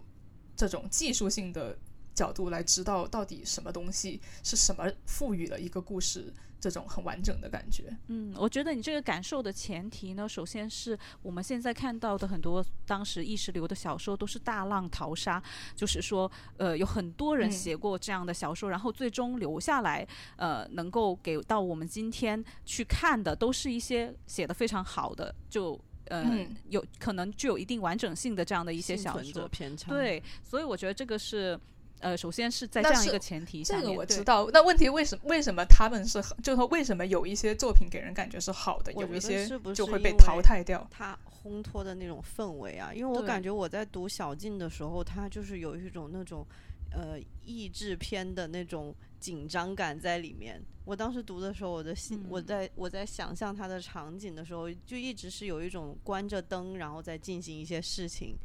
[0.54, 1.76] 这种技术性的。
[2.14, 7.92] 角度来知道到底什么东西是什么赋予了一个故事这种很完整的感觉。
[8.06, 15.42] 嗯，我觉得你这个感受的前提呢，首先是我们现在看到的很多当时意识流的小说都是大浪淘沙，
[15.74, 25.76] 就是说，呃，有很多人写过这样的小说，然后最终留下来，呃，能够给到我们今天去看的，都是一些写的非常好的，就
[26.10, 29.50] 嗯，有可能具有一定完整性的这样的一些小说。
[29.88, 31.58] 对，所以我觉得这个是。
[32.02, 34.50] 呃，首先是在这样一个前提下，这个我知道。
[34.52, 35.24] 那问题为什么？
[35.26, 36.20] 为什么他们是？
[36.42, 40.84] 就是说，为什么有一些作品给人感觉是好的，有一些就会被淘汰掉？
[40.90, 46.44] 他烘托的那种氛围啊，因为我感觉我在读小静的时候，他就是有一种那种
[46.90, 50.60] 呃意志片的那种紧张感在里面。
[50.84, 58.36] 我当时读的时候，我的心，我在我在想象他的场景的时候，就一直是有一种关着灯，然后在进行一些事情，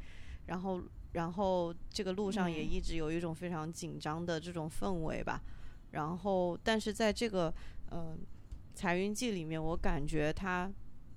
[0.45, 0.79] 然后。
[1.17, 5.41] 然后这个路上也一直有一种非常紧张的这种氛围吧。
[5.91, 7.51] 然后，但是在这个
[7.89, 8.15] 呃
[8.75, 10.71] 《彩云记》里面，我感觉它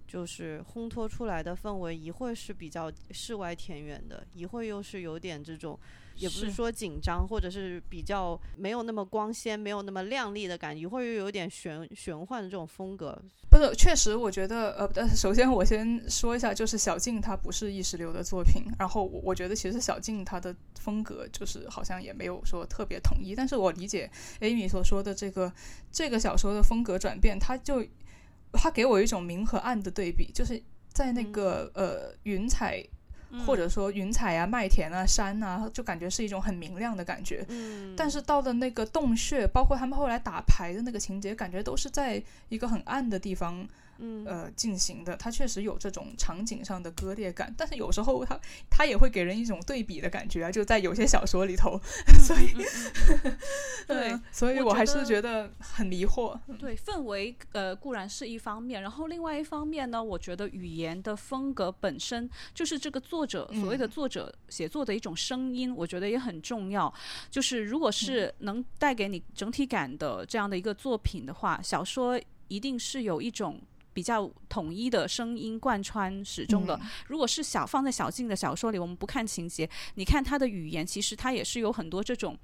[0.09, 5.79] 就是烘托出来的氛围，一会是比较世外田园的，一会又是有点这种，
[6.21, 13.21] 也不是是说紧张，或者是比较没有那么光鲜、没有那么亮丽的感觉，或者又有点玄玄幻的这种风格。
[13.51, 24.09] 不是，确实，我觉得，呃，呃 首先我先说一下，就是小静她不是意识流的作品，然后我我觉得其实小静她的风格就是好像也没有说特别统一，但是我理解
[24.41, 25.53] Amy 所说的这个
[25.91, 27.85] 这个小说的风格转变，它就
[28.53, 32.87] 它给我一种明和暗的对比，就是在那个、呃云彩。
[33.47, 37.45] 或者说云彩啊、麦田啊、山啊，就感觉是一种很明亮的感觉。
[37.49, 43.67] 嗯，但是到了那个洞穴，包括他们后来打牌的那个情节，感觉都是在一个很暗的地方，
[44.01, 45.17] 嗯呃进行的。
[45.17, 48.39] 它确实有这种场景上的割裂感，但是有时候它
[48.71, 51.81] 它也会给人一种对比的感觉啊，就在有些小说里头，
[52.21, 52.49] 所以
[53.87, 56.39] 对嗯所以我还是觉得很迷惑。
[56.59, 66.93] 对氛围，呃，固然是一方面，然后另外一方面呢，我觉得语言的风格本身就是这个作者所谓的嗯作者写作的一种声音，我觉得也很重要。
[67.31, 73.61] 就是如果嗯是能带给你整体感的这样的一个作品的话，小说一定是有一种。
[73.93, 76.77] 比较统一的声音贯穿始终的。
[76.77, 82.39] 嗯如果是小放在小静的小说里，我们不看情节，你看他的语言，其实他也是有很多这种，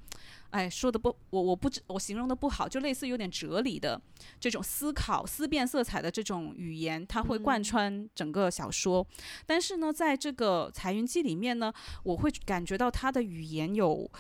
[0.51, 4.01] 哎，说的不，我我不知我形容的不好，就类似有点哲理的
[4.41, 9.07] 这种思考、思辨色彩的这种语言，它会贯穿整个小说。
[9.47, 14.11] 但是呢，在这个《彩云记》里面呢，我会感觉到他的语言有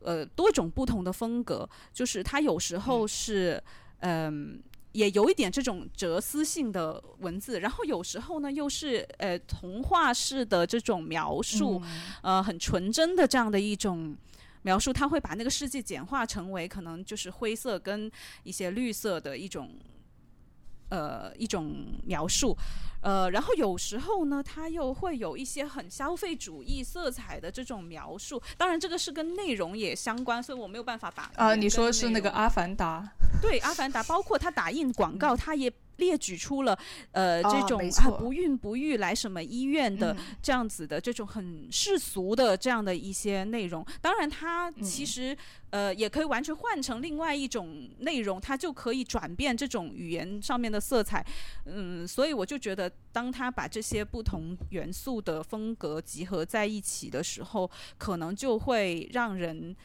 [0.00, 3.62] 呃多种不同的风格，就是他有时候是
[4.00, 4.62] 嗯。
[4.94, 11.82] 也有一点这种哲思性的文字，然后有时候呢，又是呃童话式的这种描述，
[12.22, 14.16] 呃，很纯真的这样的一种
[14.62, 18.08] 描述，他会把那个世界简化成为可能就是灰色跟
[18.44, 19.74] 一些绿色的一种
[20.90, 22.56] 呃一种描述，
[23.02, 33.02] 呃，然后有时候呢，他又会有一些很消费主义色彩的这种描述，当然这个是跟内容也相关，所以我没有办法把啊、语言你说是那个《阿凡达》
[33.44, 36.76] 对，《阿凡达》包括他打印广告，他也列举出了
[37.12, 43.86] 呃哦这种啊不孕不育来什么医院的嗯这样子的这种很世俗的这样的一些内容。
[44.00, 45.36] 当然，它其嗯实、
[45.70, 51.24] 呃也可以完全换成另外一种内容，它就可以转变这种语言上面的色彩。
[51.66, 59.76] 嗯，所以我就觉得，当他把这些不同元素的风格集合在一起的时候，可能就会让人。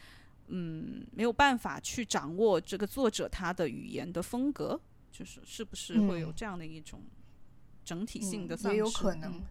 [0.50, 7.02] 嗯，没有办法去掌握这个作者他的语言的风格，就是是不是会有嗯这样的一种
[7.84, 8.76] 整体性的嗯丧失？
[8.76, 9.42] 也有可能嗯。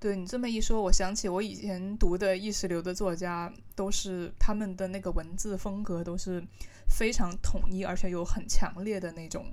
[0.00, 6.40] 对你这么一说，我想起我以前读的意识流的作家，都是他们的那个文字风格都是
[6.88, 9.46] 非常统一，而且有很强烈的那种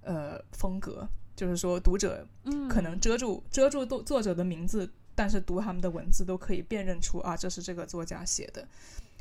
[0.00, 1.06] 呃风格。
[1.36, 8.66] 就是说，读者嗯，可能遮住、遮住作作者的名字，但是读他们的文字都可以辨认出啊，这是这个作家写的。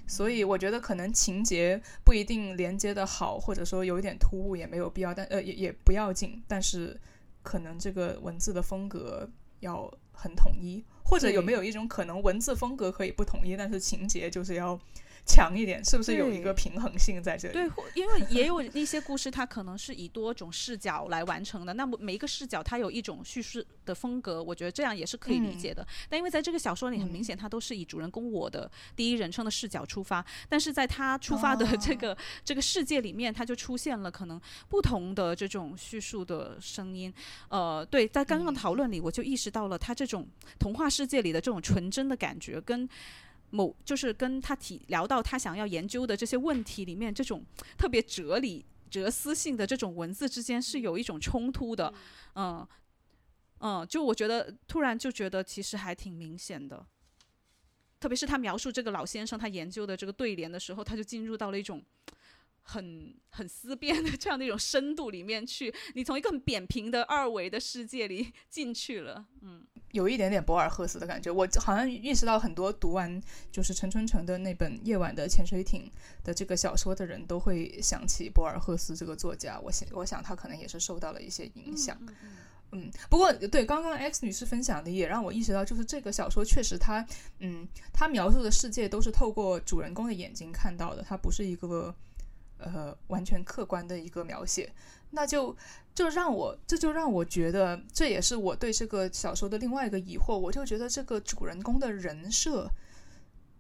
[0.08, 6.44] 所以我觉得可能情节不一定连接的好，或者说有一点突兀也没有必要，但呃也也不要紧。
[6.48, 7.00] 但是
[7.44, 14.80] 可能这个文字的风格要很统一，或者有没有一种可能文字风格可以不统一，但是情节就是要
[15.26, 17.54] 强一点，是不是有一个平衡性在这里？
[17.54, 21.74] 对，或因为也有一些故事，它可能是以多种视角来完成的。
[21.74, 25.86] 那么每一个视角，它有一种叙事的风格，我觉得这样也是可以理解的。
[26.08, 37.12] 但因为在这个小说里，很明显，它都是以主人公我的第一人称的视角出发，但是在他出发的这个、这个世界里面，它就出现了可能不同的这种叙述的声音。
[37.50, 40.28] 呃，对，在刚刚讨论里，我就意识到了他这种
[40.60, 42.88] 童话世界里的这种纯真的感觉跟。
[43.56, 47.46] 某就是跟他提聊到他想要研究的这些问题里面，这种
[47.78, 51.94] 特别哲理、哲思性的这种文字之间是有一种冲突的，
[52.36, 52.68] 嗯
[53.60, 56.86] 嗯，就我觉得突然就觉得其实还挺明显的，
[58.00, 61.82] 特别是他描述这个老先生他研究的这个对联的时候，他就进入到了一种。
[62.66, 71.30] 很 很思辨的这样的一种深度里面去，你从一个很扁平的二维的世界里进去了，嗯，有一点点博尔赫斯的感觉。
[71.30, 75.92] 我好像意识到很多读完就是陈春成的那本《夜晚的潜水艇》
[76.26, 79.60] 的这个小说的人都会想起博尔赫斯这个作家。
[79.60, 81.98] 我想，我想他可能也是受到了一些影响。
[82.72, 87.06] 嗯，不过对刚刚 X 女士分享的也让我意识到，就是这个小说确实它，
[87.40, 91.94] 嗯，它描述的世界都是透过主人公的眼睛看到的，它不是一个
[92.58, 94.72] 呃完全客观的一个描写。
[95.12, 95.56] 那就
[95.94, 100.38] 就让我这就让我觉得，这也是我对这个小说的另外一个疑惑。
[100.38, 102.70] 我就觉得这个主人公的人设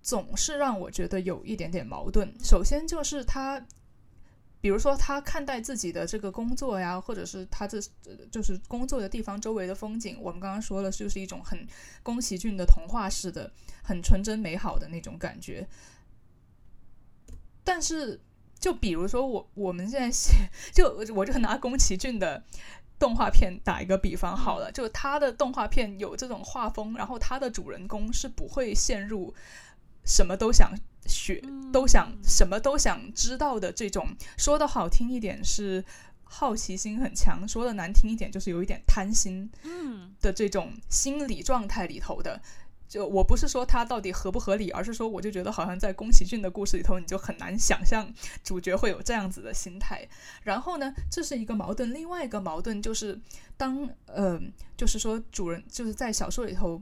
[0.02, 2.34] 总是让我觉得有一点点矛盾。
[2.44, 3.66] 首先就是他
[4.60, 7.80] 比如说他看待自己的这个工作呀，或者是他这
[8.32, 11.66] 就是工作的地方周围的风景，我们刚刚说了，就是一种很
[12.02, 13.50] 宫崎骏的童话式的、
[13.84, 15.66] 很纯真美好的那种感觉。
[17.64, 18.20] 但是，
[18.66, 22.44] 就比如说我我们现在写，就我就拿宫崎骏的。
[22.98, 29.36] 动画片打一个比方好了，就他的动画片有这种画风，然后他的主人公是不会陷入
[30.06, 30.72] 什么都想
[31.06, 31.44] 学、
[31.74, 34.16] 都想什么都想知道的这种。
[34.38, 35.84] 说的好听一点是
[36.24, 39.52] 好奇心很强，说的难听一点就是有一点贪心
[40.22, 42.42] 的这种心理状态里头的。
[42.88, 48.08] 就我不是说它到底合不合理，而是说我就觉得好像在宫崎骏的故事里头，你就很难想象
[48.44, 50.08] 主角会有这样子的心态。
[50.44, 51.94] 然后呢，这是一个矛盾。
[51.94, 53.20] 另外一个矛盾就是，
[53.58, 54.40] 当呃，
[54.78, 56.82] 就是说主人就是在小说里头，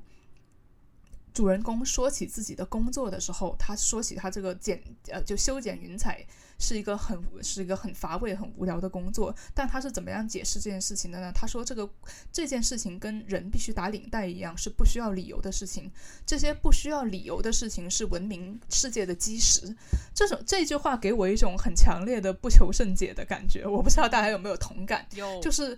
[1.34, 6.26] 主人公说起自己的工作的时候，他说起他这个剪呃，就修剪云彩。
[6.60, 11.32] 是一个很是一个很乏味、很无聊的工作，但他是怎么样解释这件事情的呢？
[11.34, 11.90] 他说这个
[12.32, 15.92] 这件事情跟人必须打领带一样，是不需要理由的事情。
[16.26, 19.76] 这些不需要理由的事情是文明世界的基石。
[20.14, 23.66] 这种这句话给我一种很强烈的不求甚解的感觉。
[23.68, 25.06] 我不知道大家有没有同感？
[25.16, 25.78] 有，就是。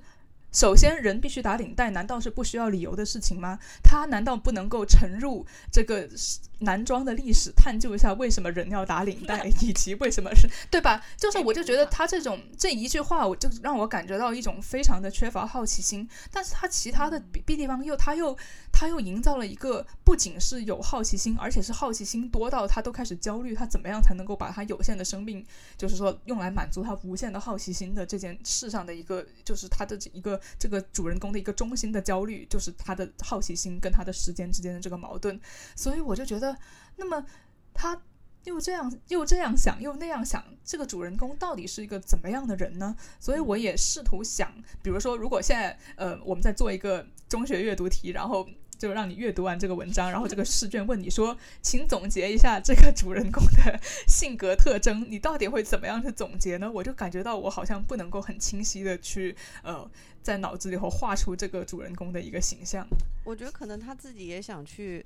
[0.56, 3.60] 首先，人必须打领带，难道是不需要理由的事情吗？
[3.84, 6.08] 他难道不能够沉入这个
[6.60, 11.04] 男装的历史，探究一下为什么人要打领带， 以及为什么是对吧？
[11.18, 16.08] 就是，我就觉得他这种这一句话，我就让我感觉到一种非常的缺乏好奇心。
[16.32, 18.38] 但是他其他的 B 地方又，他又
[18.72, 25.46] 他又营造了一个不仅是有好奇心，而且是好奇心多到他都开始焦虑，他怎么样才能够把他有限的生命，
[25.78, 30.40] 就是说用来满足他无限的好奇心的这件事上的一个，就是他的一个。
[30.58, 35.40] 这个主人公的一个中心的焦虑，就是他的好奇心跟他的时间之间的这个矛盾，
[35.76, 36.58] 所以我就觉得，
[36.96, 37.26] 那么
[37.74, 38.02] 他
[38.44, 42.96] 又这样又这样想，又那样想，这个主人公到底是一个怎么样的人呢？
[43.20, 48.48] 所以我也试图想，比如说，如果现在呃我们在做一个中学阅读题，然后。
[48.78, 56.72] 就让你阅读完这个文章，然后这个试卷问你说，请总结一下这个主人公的性格特征，你到底会怎么样去总结呢？
[56.72, 59.90] 我就感觉到我好像不能够很清晰的去呃
[60.22, 62.86] 在脑子里头画出这个主人公的一个形象。
[63.24, 65.04] 我觉得可能他自己也想去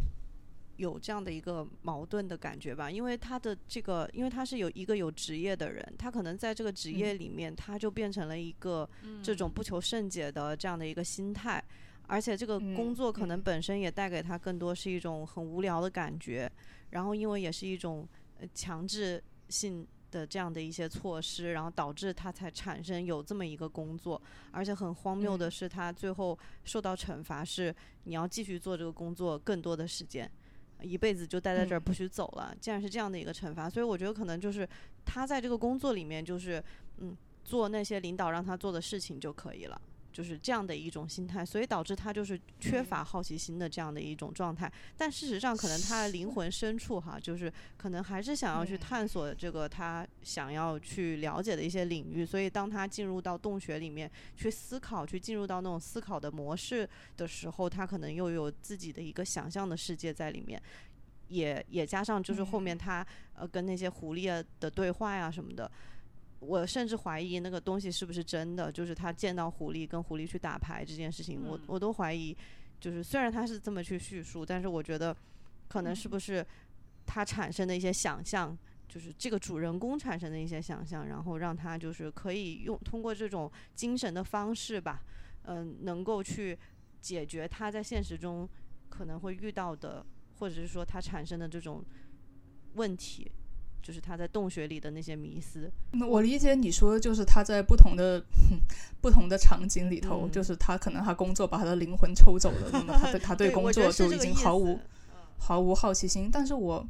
[0.78, 8.90] 有这样的一个矛盾的感觉吧，因为他的这个，因为他是有一个有职业的人，他可能在这个职业里面，他就变成了一个
[9.22, 11.64] 这种不求甚解的这样的一个心态。
[12.10, 16.52] 而且这个工作可能本身也带给他更多是一种很无聊的感觉，
[16.90, 18.08] 然后因为也是一种
[18.54, 24.20] 强制性的这样的一些措施，然后导致他才产生有这么一个工作。
[24.50, 27.74] 而且很荒谬的是，他最后受到惩罚是
[28.06, 30.30] 你要继续做这个工作更多的时间，
[30.82, 32.56] 一辈子就待在这儿不许走了。
[32.60, 34.68] 既然是这样的一个惩罚，所以我觉得可能就是
[35.06, 36.64] 他在这个工作里面就是
[36.98, 39.80] 嗯做那些领导让他做的事情就可以了。
[40.12, 44.72] 就是这样的一种心态，所以导致他就是缺乏好奇心的这样的一种状态。
[44.98, 52.26] 但事实上，可能他的灵魂深处哈，就是可能还是想要去探索这个他想要去了解的一些领域。
[52.26, 60.62] 所以，当他进入到洞穴里面去思考，去进入到那种思考的模式的时候，他可能又有自己的一个想象的世界在里面。
[61.28, 63.06] 也也加上就是后面他
[63.36, 65.72] 呃跟那些狐狸的对话呀什么的。
[66.40, 72.36] 我甚至怀疑那个东西是不是真的，就是他见到狐狸跟狐狸去打牌这件事情，我我都怀疑。
[72.80, 75.14] 就是虽然他是这么去叙述，但是我觉得
[75.68, 76.46] 可能是不是
[77.06, 85.04] 他产生的一些想象，就是这个主人公产生的一些想象，然后让他就是可以用通过这种精神的方式吧，
[85.44, 86.58] 嗯，能够去
[87.02, 88.48] 解决他在现实中
[88.88, 90.06] 可能会遇到的，
[90.40, 91.84] 或者是说他产生的这种
[92.76, 93.30] 问题。
[93.82, 95.72] 就是他在洞穴里的那些迷思。
[95.92, 98.24] 那我理解你说，就是他在不同的
[99.02, 104.80] 不同的场景里头，就是他可能他工作把他的灵魂抽走了，那么他对 他对工作就已经毫无
[105.38, 106.30] 毫无好奇心。
[106.32, 106.86] 但是我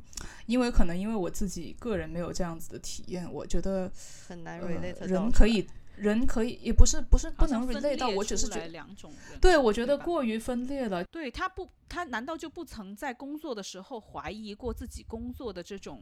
[0.47, 3.91] 因为可能因为我自己个人没有这样子的体验，我觉得
[4.27, 11.03] 很难 relate 人可以人可以也不是不是不能 relate 到，我只是觉得两种人，对我觉得过于分裂了。
[11.05, 16.01] 对他不，他难道就不曾在工作的时候怀疑过自己工作的这种？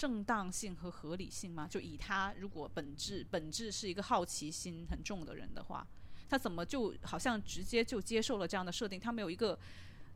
[0.00, 1.68] 正当性和合理性吗？
[1.68, 5.86] 就以他如果本质本质是一个好奇心很重的人的话，
[6.26, 8.98] 他怎么就好像直接就接受了这样的设定？
[8.98, 9.58] 他没有一个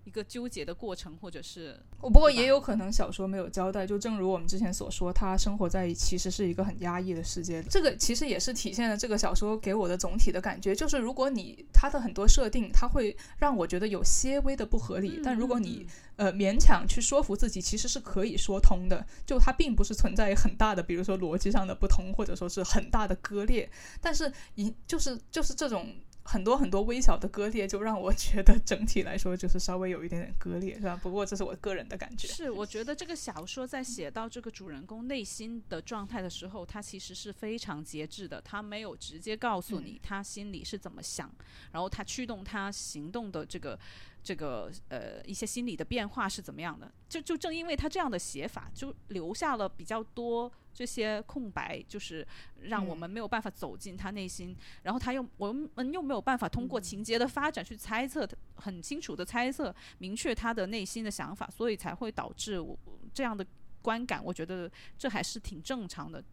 [0.04, 3.86] 一个纠结的过程，或者是不过也有可能小说没有交代。
[3.86, 7.62] 就正如我们之前所说，他生活在其实是一个很压抑的世界。
[7.64, 15.20] 这个其实也是体现了这个小说给我的总体的感觉，就是如果你他的很多设定，他会让我觉得有些微的不合理。
[15.24, 15.86] 但如果你
[16.16, 19.06] 呃勉强去说服自己，其实是可以说通的。
[19.24, 23.70] 就它并不是存在很大的，比如说逻辑上的不通，或者说是很大的割裂。
[24.02, 25.88] 但是一就是就是这种。
[26.24, 30.98] 很多很多微小的割裂，就让我觉得整体来说就是稍微有一点点割裂，是吧？
[31.02, 32.26] 不过这是我个人的感觉。
[32.26, 41.30] 是，我觉得这个小说在写到这个主人公内心的状态的时候，他其实是非常节制的，他没有直接告诉你他心里是怎么想，
[41.72, 43.78] 然后他驱动他行动的这个。
[44.24, 46.90] 这个呃一些心理的变化是怎么样的？
[47.08, 52.26] 就就正因为他这样的写法，就留下了比较多这些空白，就是
[52.62, 54.56] 让我们没有办法走进他内心。
[54.82, 62.76] 然后他又我们又没有办法通过情节的发展去猜测，很清楚的猜测明确他的内心的想法，所以才会导致我
[63.12, 63.46] 这样的
[63.82, 64.24] 观感。
[64.24, 66.24] 我觉得这还是挺正常的。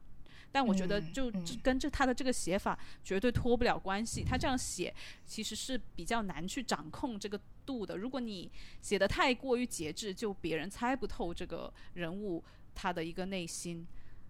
[0.51, 1.31] 但我觉得，就
[1.63, 4.23] 跟着他的这个写法绝对脱不了关系。
[4.23, 4.93] 他这样写
[5.25, 7.97] 其实是比较难去掌控这个度的。
[7.97, 12.43] 如果你写的太过于节制，就别人猜不透这个人物
[12.75, 13.87] 他的一个内心。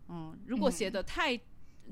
[0.10, 1.40] 嗯，如果写的太……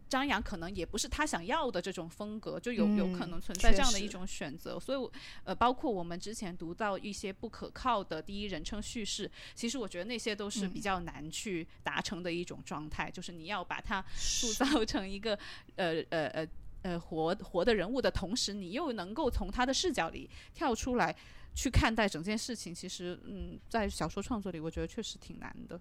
[0.08, 4.80] 张扬可能也不是他想要的这种风格，就有有可能存在这样的一种选择。
[4.80, 5.12] 所以，
[5.44, 13.10] 呃，包括我们之前读到一些不可靠的第一人称叙事，其实我觉得那些都是比较难去达成的一种状态。
[13.12, 15.38] 就是你要把它塑造成一个
[15.76, 16.48] 呃呃呃
[16.84, 21.16] 呃活活的人物的同时，你又能够从他的视角里跳出来
[21.56, 22.74] 去看待整件事情。
[22.74, 25.80] 其实，嗯，在小说创作里，我觉得确实挺难的。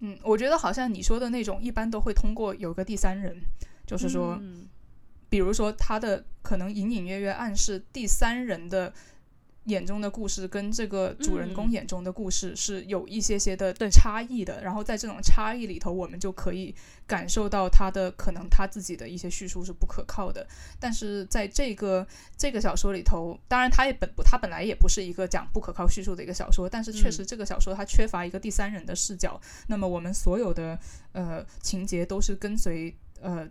[0.00, 3.36] 嗯，我觉得好像你说的那种，一般都会通过有个第三人，
[3.86, 4.66] 就是说，嗯
[5.28, 8.92] 比如说他的可能隐隐约约暗示第三人的。
[9.64, 16.74] 眼中的故事跟这个主人公眼中的故事是有一些些的差异的，然后在这种差异里头，我们就可以
[17.06, 20.46] 感受到他的可能他自己的一些叙述是不可靠的。
[20.80, 22.06] 但是在这个
[22.36, 29.38] 这个小说里头，当然他也本不他本来也不是一个讲不可靠叙述的一个小说，但是确实这个小说它缺乏一个第三人的视角。
[29.66, 30.78] 那么我们所有的
[31.12, 33.46] 呃情节都是跟随呃。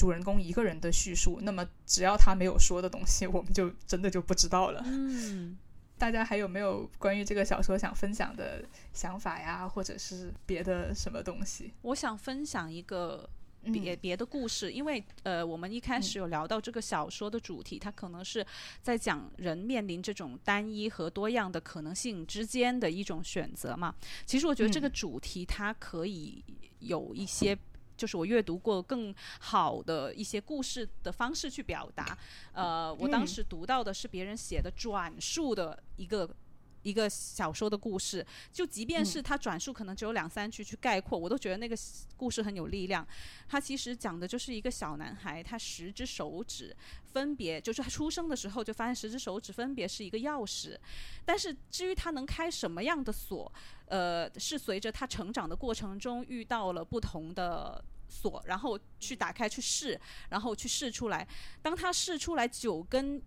[0.00, 4.82] 主人公一个人的叙述，那么只要他没有说的东西， 我们就真的就不知道了。
[4.86, 5.58] 嗯，
[5.98, 11.74] 大家还有没有关于这个小说想分享的想法呀，或者是别的什么东西？
[11.82, 13.28] 我想分享一个
[13.70, 18.46] 别别的故事，因为呃，我们一开始有聊到这个小说的主题，它可能是
[18.80, 23.94] 在讲人面临这种单一和多样的可能性之间的一种选择嘛。
[24.24, 26.42] 其实我觉得这个主题它可以
[26.78, 27.54] 有一些。
[28.00, 32.16] 就是我阅读过更好的一些故事的方式去表达，
[32.54, 36.34] 呃，我当时读到的是别人写的转述的一个
[36.82, 41.76] 一个小说的故事，就即便是他转述可能只有两三句去概括，我都觉得那个
[42.16, 43.06] 故事很有力量。
[43.46, 46.74] 他其实讲的就是一个小男孩，他十只手指
[47.04, 50.74] 分别，就是他出生的时候就发现十只手指分别是一个钥匙，
[51.22, 53.52] 但是至于他能开什么样的锁？
[53.84, 59.98] 呃，是随着他成长的过程中遇到了不同的锁，然后去打开去试，
[60.28, 61.26] 然后去试出来。
[61.62, 63.22] 当他试出来九根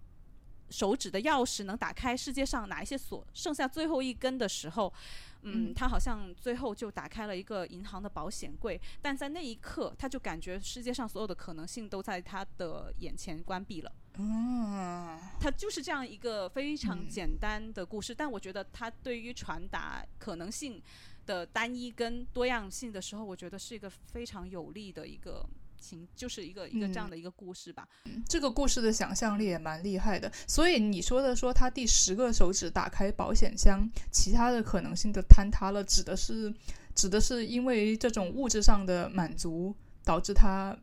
[0.70, 4.94] 手指的钥匙能打开世界上哪一些锁，剩下最后一根的时候。
[5.46, 13.92] 嗯，他好像最后就打开了一个银行的保险柜，但在那一刻，他就感觉世界上所有的可能性都在他的眼前关闭了。
[14.14, 20.82] 嗯，他就是这样一个非常简单的故事，但我觉得他对于传达可能性
[21.26, 25.45] 的单一跟多样性的时候，我觉得是一个非常有利的一个。
[25.84, 27.86] 情就是一个一个这样的一个故事吧。
[28.26, 30.32] 这个故事的想象力也蛮厉害的。
[30.47, 36.53] 所以你说的说他第十个手指打开保险箱，其他的可能性的坍塌了，指的是
[36.95, 40.74] 指的是因为这种物质上的满足导致他。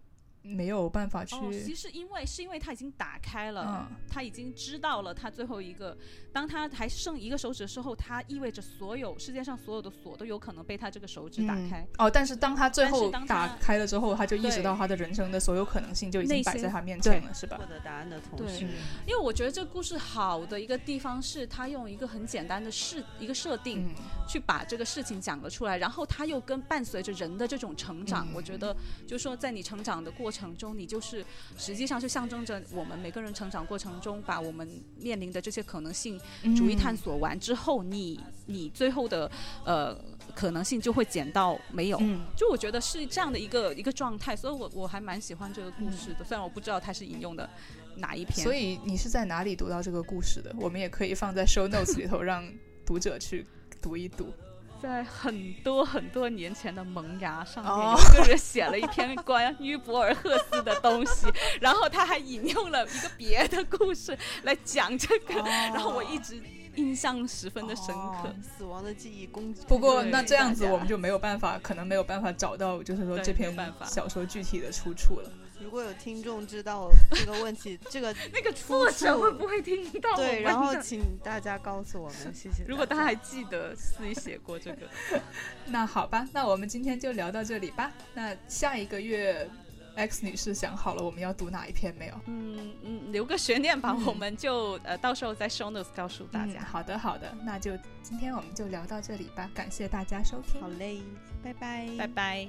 [0.42, 1.36] 没有办法去。
[1.36, 5.94] 哦，其实因为是因为他已经打开了，他已经知道了他最后一个，
[6.32, 11.86] 当他还剩一个手指的时候，他意味着所有世界上所有的锁都有可能被他这个手指打开。
[11.98, 17.58] 哦，但是当他最后打开了之后，他就意识到他的人生的所有可能性就已经摆在他面前了，是吧？
[17.58, 18.64] 获得答案的同时，
[19.06, 23.94] 因为我觉得这个故事好的一个地方是他用一个很简单的事一个设定
[24.26, 28.74] 去把这个事情讲了出来，然后他又跟伴随着人的这种成长，我觉得
[29.06, 30.30] 就是说在你成长的过。
[30.30, 31.26] 过程中，你就是
[31.58, 36.19] 实际上是象征着我们每个人成长过程中，把我们面临的这些可能性
[36.56, 39.30] 逐一探索完之后，你你最后的
[39.64, 39.96] 呃
[40.34, 42.00] 可能性就会减到没有。
[42.36, 46.24] 就我觉得是这样的一个一个状态，所以我我还蛮喜欢这个故事的。
[46.24, 47.48] 虽然我不知道它是引用的
[47.96, 48.44] 哪一篇。
[48.44, 50.54] 所以你是在哪里读到这个故事的？
[50.58, 52.44] 我们也可以放在 show notes 里头，让
[52.86, 53.46] 读者去
[53.80, 54.32] 读一读。
[54.80, 61.26] 在很多很多年前的萌芽上面，哦有一个人写了一篇关于博尔赫斯的东西，
[61.60, 66.42] 然后他还引用了一个别的故事来讲这个，然后我一直
[66.76, 68.28] 印象十分的深刻。
[68.28, 69.62] 哦死亡的记忆攻击。
[69.66, 75.30] 不过那这样子我们就没有办法，可能没有办法找到，就是说这篇办法小说具体的出处了。
[75.62, 80.16] 如果有听众知道这个问题，这个 那个作者会不会听到？
[80.16, 82.64] 对，然后请大家告诉我们，谢谢。
[82.66, 84.88] 如果他还记得自己写过这个，
[85.66, 87.92] 那好吧，那我们今天就聊到这里吧。
[88.14, 89.48] 那下一个月
[89.96, 92.14] ，X 女士想好了我们要读哪一篇没有？
[92.26, 96.60] 嗯嗯，留个悬念吧，嗯我们就呃到时候在 show notes 告诉大家。
[96.60, 99.50] 嗯好的，好的，那就今天我们就聊到这里吧。
[99.54, 101.00] 感谢大家收听，好嘞，
[101.42, 102.48] 拜拜，拜拜。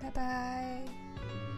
[0.00, 1.57] 拜拜。